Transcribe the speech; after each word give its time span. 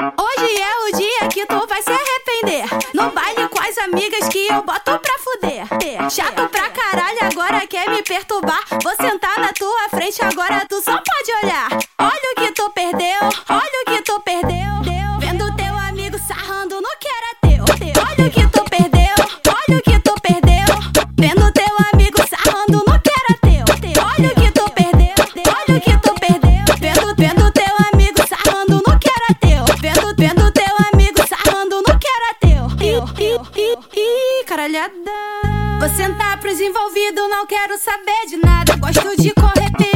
Hoje 0.00 0.60
é 0.60 0.88
o 0.88 0.96
dia 0.96 1.28
que 1.28 1.46
tu 1.46 1.66
vai 1.68 1.80
se 1.80 1.90
arrepender. 1.90 2.66
No 2.92 3.10
baile 3.10 3.48
com 3.48 3.60
as 3.60 3.78
amigas 3.78 4.28
que 4.28 4.46
eu 4.48 4.62
boto 4.62 4.98
pra 4.98 5.18
fuder. 5.18 6.10
Chato 6.10 6.48
pra 6.48 6.68
caralho, 6.70 7.18
agora 7.22 7.66
quer 7.66 7.88
me 7.88 8.02
perturbar. 8.02 8.60
Vou 8.82 8.96
sentar 8.96 9.38
na 9.38 9.52
tua 9.52 9.88
frente, 9.90 10.20
agora 10.24 10.66
tu 10.68 10.82
só 10.82 10.92
pode 10.92 11.44
olhar. 11.44 11.68
Olha 11.98 12.32
o 12.32 12.40
que 12.40 12.52
tu 12.52 12.68
perdeu, 12.70 13.20
olha 13.48 13.73
Ih, 33.72 34.44
caralhada. 34.46 34.92
Vou 35.80 35.88
sentar 35.88 36.38
pros 36.38 36.60
envolvidos, 36.60 37.30
não 37.30 37.46
quero 37.46 37.78
saber 37.78 38.26
de 38.28 38.36
nada. 38.36 38.76
Gosto 38.76 39.16
de 39.16 39.32
correr 39.32 39.93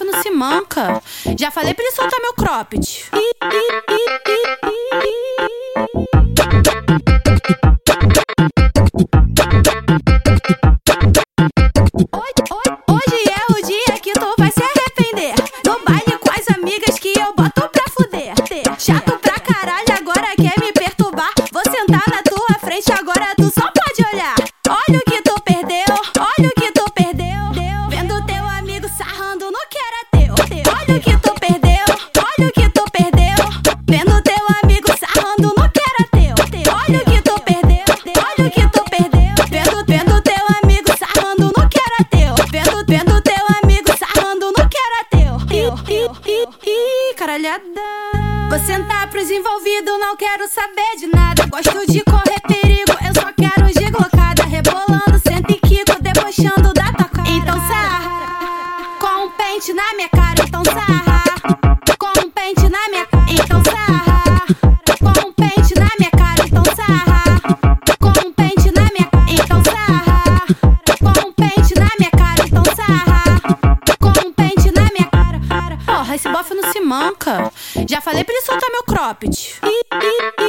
Não 0.00 0.22
se 0.22 0.30
manca. 0.30 1.00
Já 1.38 1.50
falei 1.50 1.72
pra 1.72 1.84
ele 1.84 1.94
soltar 1.94 2.20
meu 2.20 2.34
cropped. 2.34 3.10
Hoje 12.88 13.24
é 13.28 13.52
o 13.52 13.66
dia 13.66 13.98
que 14.00 14.12
tu 14.12 14.34
vai 14.36 14.50
se 14.50 14.62
arrepender. 14.62 15.34
No 15.64 15.78
baile 15.84 16.18
com 16.18 16.30
as 16.30 16.56
amigas 16.56 16.98
que 16.98 17.12
eu 17.18 17.34
boto 17.34 17.68
pra 17.68 17.84
fuder. 17.90 18.34
Chato 18.78 19.18
pra 19.18 19.38
caralho, 19.40 19.92
agora 19.96 20.34
quer 20.36 20.58
me 20.60 20.73
caralhada. 47.34 47.64
Vou 48.48 48.58
sentar 48.60 49.08
pros 49.10 49.28
envolvidos, 49.30 49.98
não 49.98 50.16
quero 50.16 50.46
saber 50.48 50.96
de 50.98 51.06
nada. 51.08 51.46
Gosto 51.46 51.90
de 51.90 52.02
correr 52.04 52.40
perigo, 52.46 52.92
eu 53.04 53.14
só 53.14 53.32
quero 53.32 53.66
giglocada. 53.68 54.44
Rebolando, 54.44 55.18
senta 55.26 55.52
e 55.52 55.56
quico, 55.56 56.00
debochando 56.00 56.72
da 56.72 56.92
tua 56.92 57.08
cara. 57.08 57.28
Então 57.28 57.56
sarra, 57.66 58.98
com 59.00 59.26
um 59.26 59.30
pente 59.30 59.72
na 59.72 59.94
minha 59.94 60.08
cara. 60.08 60.44
Então 60.46 60.62
sarra, 60.64 61.63
esse 76.24 76.28
bofe 76.30 76.54
não 76.54 76.72
se 76.72 76.80
manca. 76.80 77.52
Já 77.88 78.00
falei 78.00 78.24
pra 78.24 78.34
ele 78.34 78.44
soltar 78.44 78.70
meu 78.70 78.82
cropped. 78.82 79.60
Ih, 79.62 79.68
ih, 79.68 80.32
ih, 80.40 80.43